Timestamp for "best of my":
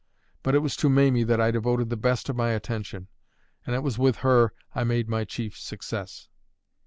1.95-2.53